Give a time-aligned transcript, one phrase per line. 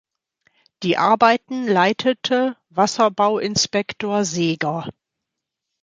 [0.81, 4.89] Die Arbeiten leitete Wasserbauinspektor Seeger.